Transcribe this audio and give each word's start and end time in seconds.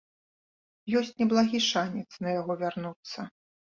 Ёсць 1.01 1.11
неблагі 1.21 1.59
шанец 1.69 2.09
на 2.25 2.29
яго 2.39 2.53
вярнуцца. 2.63 3.19